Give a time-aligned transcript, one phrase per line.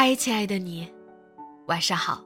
[0.00, 0.88] 嗨，亲爱的你，
[1.66, 2.22] 晚上好。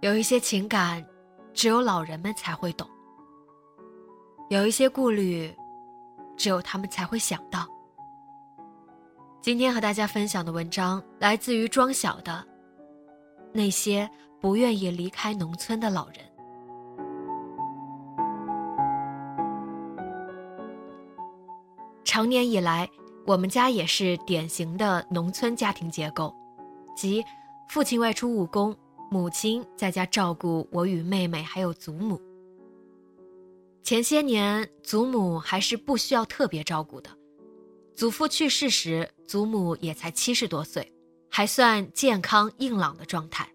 [0.00, 1.06] 有一些情感，
[1.54, 2.84] 只有老人们才会懂；
[4.50, 5.56] 有一些顾虑，
[6.36, 7.64] 只有他们才会想到。
[9.40, 12.32] 今天和大家分享的文章来自于庄晓的
[13.52, 16.16] 《那些不愿意离开农村的老人》。
[22.02, 22.90] 长年以来。
[23.28, 26.34] 我们家也是典型的农村家庭结构，
[26.96, 27.22] 即
[27.68, 28.74] 父亲外出务工，
[29.10, 32.18] 母亲在家照顾我与妹妹还有祖母。
[33.82, 37.10] 前些年，祖母还是不需要特别照顾的，
[37.94, 40.90] 祖父去世时，祖母也才七十多岁，
[41.28, 43.46] 还算健康硬朗的状态。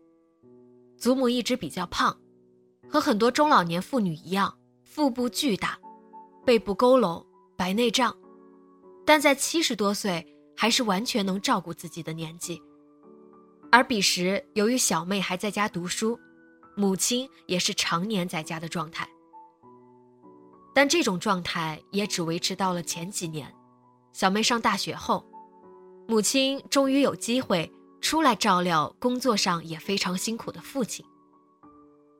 [0.99, 2.15] 祖母一直比较胖，
[2.87, 5.79] 和很多中老年妇女一样，腹部巨大，
[6.45, 7.25] 背部佝偻，
[7.57, 8.15] 白内障。
[9.05, 10.25] 但在七十多岁
[10.55, 12.61] 还是完全能照顾自己的年纪，
[13.71, 16.19] 而彼时由于小妹还在家读书，
[16.75, 19.07] 母亲也是常年在家的状态。
[20.73, 23.53] 但这种状态也只维持到了前几年，
[24.11, 25.25] 小妹上大学后，
[26.07, 27.71] 母亲终于有机会
[28.01, 31.05] 出来照料工作上也非常辛苦的父亲。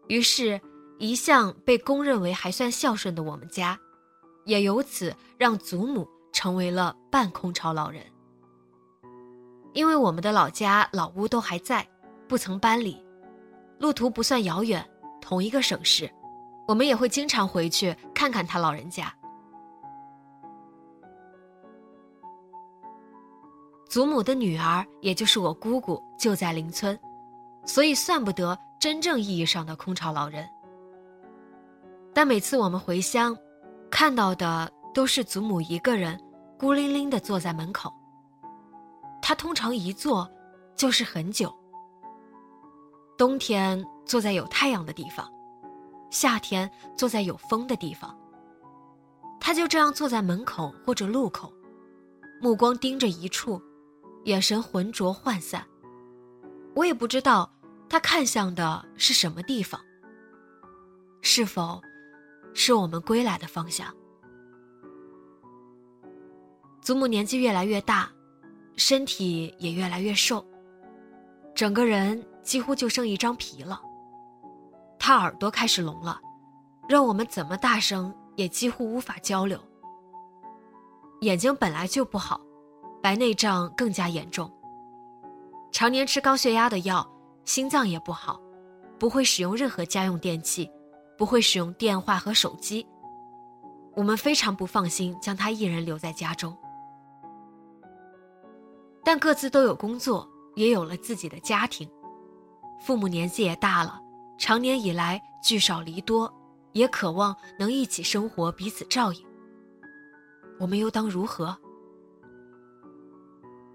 [0.07, 0.59] 于是，
[1.00, 3.79] 一向被公认为还算孝顺的我们家，
[4.45, 6.07] 也由此让祖母。
[6.33, 8.03] 成为了半空巢老人，
[9.71, 11.88] 因为我们的老家老屋都还在，
[12.27, 13.01] 不曾搬离，
[13.79, 14.85] 路途不算遥远，
[15.21, 16.11] 同一个省市，
[16.67, 19.13] 我们也会经常回去看看他老人家。
[23.88, 27.00] 祖母的女儿，也就是我姑姑，就在邻村，
[27.63, 30.50] 所以算不得真正意义上的空巢老人。
[32.11, 33.38] 但每次我们回乡，
[33.91, 34.71] 看到的。
[34.93, 36.19] 都是祖母一个人
[36.57, 37.91] 孤零零地坐在门口。
[39.21, 40.29] 她通常一坐
[40.75, 41.53] 就是很久。
[43.17, 45.27] 冬天坐在有太阳的地方，
[46.09, 48.17] 夏天坐在有风的地方。
[49.39, 51.53] 她就这样坐在门口或者路口，
[52.41, 53.61] 目光盯着一处，
[54.23, 55.65] 眼神浑浊涣散。
[56.75, 57.51] 我也不知道
[57.87, 59.79] 她看向的是什么地方，
[61.21, 61.81] 是否
[62.53, 63.93] 是我们归来的方向。
[66.83, 68.09] 祖母年纪越来越大，
[68.75, 70.45] 身体也越来越瘦，
[71.55, 73.81] 整个人几乎就剩一张皮了。
[74.99, 76.19] 她耳朵开始聋了，
[76.89, 79.57] 让我们怎么大声也几乎无法交流。
[81.21, 82.41] 眼睛本来就不好，
[83.01, 84.51] 白内障更加严重。
[85.71, 87.09] 常年吃高血压的药，
[87.45, 88.41] 心脏也不好，
[89.00, 90.69] 不会使用任何家用电器，
[91.17, 92.85] 不会使用电话和手机。
[93.95, 96.53] 我们非常不放心将她一人留在家中。
[99.03, 101.89] 但各自都有工作，也有了自己的家庭，
[102.85, 104.00] 父母年纪也大了，
[104.38, 106.33] 长年以来聚少离多，
[106.71, 109.25] 也渴望能一起生活，彼此照应。
[110.59, 111.57] 我们又当如何？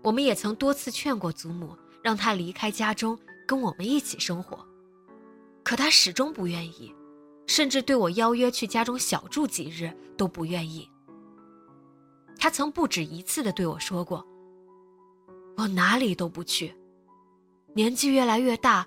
[0.02, 4.58] 我们也曾多次劝过祖母，让她离开家中，跟我们一起生活，
[5.62, 6.94] 可她始终不愿意，
[7.46, 10.88] 甚至对我邀约去家中小住几日都不愿意。
[12.38, 14.26] 她曾不止一次的对我说过。
[15.58, 16.72] 我哪里都不去，
[17.74, 18.86] 年纪越来越大，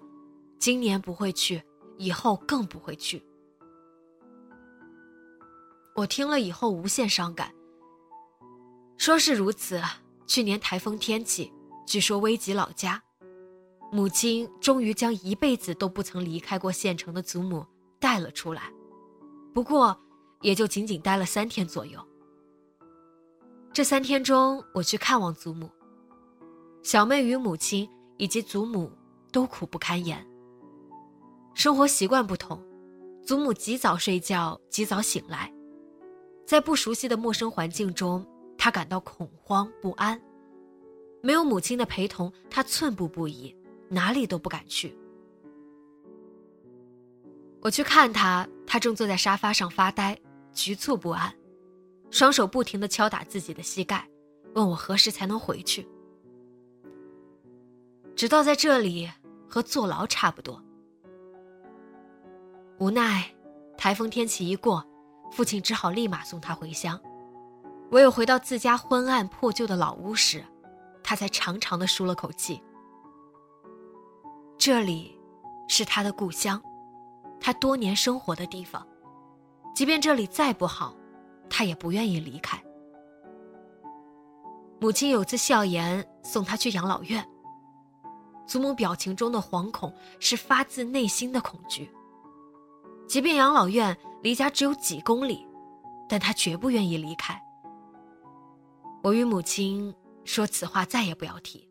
[0.58, 1.62] 今年不会去，
[1.98, 3.22] 以后更不会去。
[5.94, 7.54] 我听了以后无限伤感。
[8.98, 9.82] 说是如此，
[10.26, 11.52] 去年台风天气，
[11.86, 13.04] 据说危及老家，
[13.92, 17.66] 母亲终于将一辈子都不曾离开过县城的祖母
[18.00, 18.72] 带了出来，
[19.54, 20.00] 不过
[20.40, 22.00] 也就仅仅待了三天左右。
[23.74, 25.70] 这三天中，我去看望祖母。
[26.84, 27.88] 小妹与母亲
[28.18, 28.92] 以及祖母
[29.32, 30.26] 都苦不堪言。
[31.54, 32.60] 生活习惯不同，
[33.24, 35.54] 祖母极早睡觉，极早醒来，
[36.46, 38.26] 在不熟悉的陌生环境中，
[38.58, 40.20] 她感到恐慌不安。
[41.22, 43.56] 没有母亲的陪同，她寸步不移，
[43.90, 44.98] 哪里都不敢去。
[47.62, 50.20] 我去看她，她正坐在沙发上发呆，
[50.52, 51.32] 局促不安。
[52.10, 54.10] 双手不停地敲打自己的膝盖，
[54.56, 55.88] 问我何时才能回去。
[58.22, 59.10] 直到在这里
[59.50, 60.62] 和坐牢差不多。
[62.78, 63.26] 无奈，
[63.76, 64.86] 台风天气一过，
[65.32, 67.02] 父亲只好立马送他回乡。
[67.90, 70.46] 唯有回到自家昏暗破旧的老屋时，
[71.04, 72.62] 他才长长的舒了口气。
[74.56, 75.20] 这里，
[75.68, 76.62] 是他的故乡，
[77.40, 78.88] 他多年生活的地方。
[79.74, 80.96] 即便这里再不好。
[81.50, 82.64] 他也不愿意离开。
[84.80, 87.28] 母亲有次笑言送他去养老院。
[88.52, 91.90] 祖母表情中的惶恐是发自内心的恐惧。
[93.08, 95.48] 即便养老院离家只有几公里，
[96.10, 97.42] 但他绝不愿意离开。
[99.02, 99.96] 我与母亲
[100.26, 101.66] 说此话再也不要提。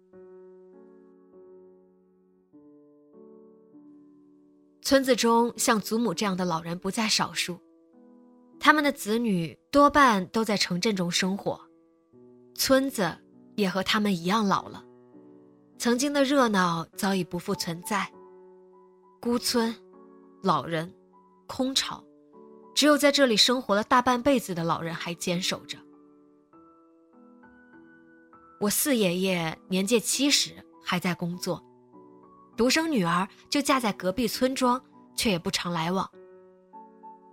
[4.81, 7.61] 村子中像祖母这样的老人不在少数。
[8.59, 11.61] 他们的子女多半都在城镇中生活，
[12.55, 13.15] 村子
[13.55, 14.83] 也和他们一样老了，
[15.81, 18.07] 曾经的热闹早已不复存在。
[19.19, 19.75] 孤村，
[20.43, 20.93] 老人，
[21.47, 22.05] 空巢，
[22.75, 25.79] 只有在这里生活了大半辈子的老人还坚守着。
[28.61, 30.51] 我四爷爷年届七十
[30.85, 31.65] 还在工作，
[32.59, 34.79] 独生女儿就嫁在隔壁村庄，
[35.17, 36.07] 却也不常来往。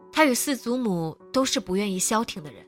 [0.10, 2.66] 他与四祖母都是不愿意消停的人。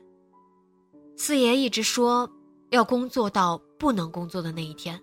[1.16, 2.30] 四爷一直说
[2.68, 5.00] 要工作到不能工作的那一天，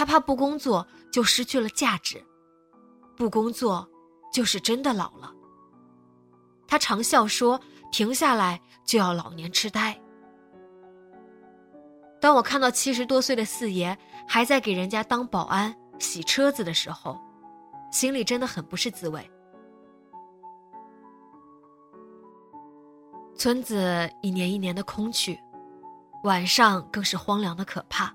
[0.00, 2.24] 他怕不工作就失去了价值，
[3.18, 3.86] 不工作
[4.32, 5.30] 就是真的老了。
[6.66, 7.60] 他常笑说
[7.92, 10.00] 停下来就要老年痴呆。
[12.18, 13.94] 当我看到七十多岁的四爷
[14.26, 17.20] 还在给人家当保安、洗车子的时候，
[17.92, 19.30] 心里真的很不是滋味。
[23.36, 25.38] 村子一年一年的空去，
[26.24, 28.14] 晚上更是荒凉的可怕。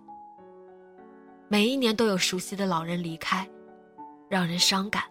[1.48, 3.48] 每一年都有熟悉的老人离开，
[4.28, 5.04] 让人伤感。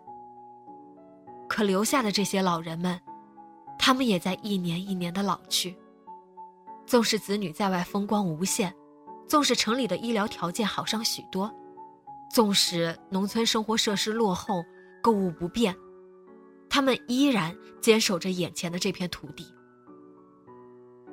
[1.49, 3.01] 可留下的这些老人们，
[3.79, 5.77] 他们也在一年一年的老去。
[6.87, 8.75] 纵使子女在外风光无限，
[9.29, 11.53] 纵使城里的医疗条件好上许多，
[12.31, 14.65] 纵使农村生活设施落后、
[15.01, 15.75] 购物不便，
[16.69, 19.47] 他们依然坚守着眼前的这片土地。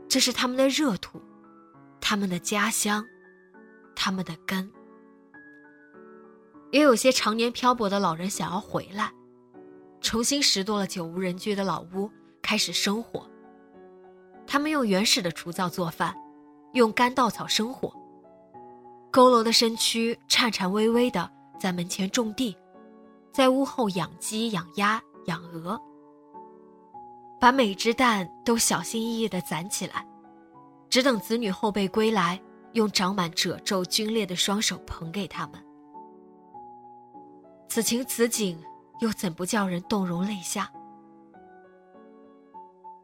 [0.10, 1.22] 这是他们的热土，
[2.02, 3.06] 他们的家乡，
[3.96, 4.70] 他们的根。
[6.72, 9.12] 也有些常年漂泊的老人想要回来，
[10.00, 12.10] 重新拾掇了久无人居的老屋，
[12.42, 13.30] 开始生活。
[14.48, 16.16] 他们用原始的厨灶做饭，
[16.74, 17.94] 用干稻草生火。
[19.12, 22.56] 佝偻的身躯颤颤巍巍的在门前种地，
[23.34, 25.80] 在屋后养鸡、养鸭、养鹅。
[27.40, 30.08] 把每只蛋都小心翼翼地攒起来，
[30.90, 32.42] 只等子女后辈归来，
[32.74, 35.62] 用长满褶皱、皲裂的双手捧给他们。
[37.74, 38.62] 此情此景，
[39.00, 40.70] 又怎不叫人动容泪下？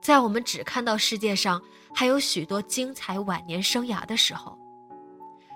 [0.01, 1.61] 在我们只看到世界上
[1.95, 4.59] 还有许多精彩晚年生涯的时候，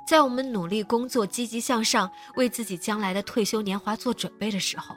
[0.08, 4.96] 在我们努力工作、积极向上，为自己将来的退休年华做准备的时候，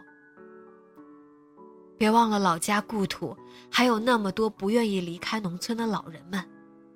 [1.98, 3.36] 别忘了老家故土，
[3.68, 6.40] 还有那么多不愿意离开农村的老人们、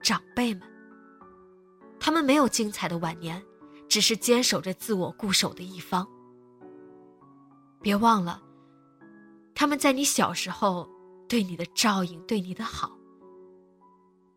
[0.01, 0.63] 长辈们。
[1.99, 3.43] 他们没有精彩的晚年，
[3.89, 6.07] 只是坚守着自我固守的一方。
[7.81, 8.43] 别忘了，
[9.55, 10.89] 他们在你小时候
[11.29, 12.91] 对你的照应、对你的好。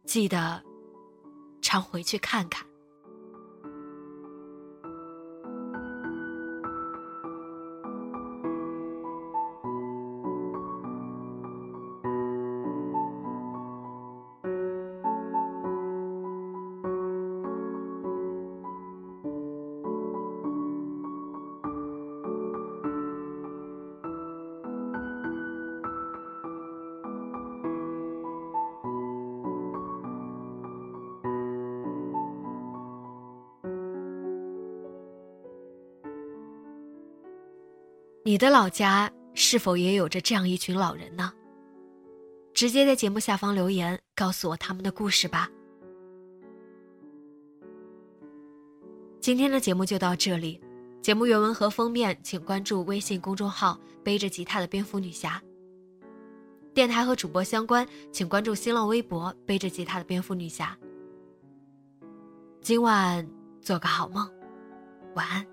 [0.06, 0.64] 记得，
[1.62, 2.66] 常回去看看。
[38.32, 41.34] 你的老家是否也有着这样一群老人呢？
[42.54, 45.50] 直接在节目下方留言告诉我他们的故事吧。
[49.20, 50.62] 今天的节目就到这里，
[51.02, 55.44] 节目原文和封面请关注微信公众号“背着吉他的蝙蝠女侠”。
[56.74, 60.78] 电台和主播相关，请关注新浪微博“背着吉他的蝙蝠女侠”。
[62.64, 63.28] 今晚
[63.60, 64.26] 做个好梦，
[65.16, 65.46] 晚安。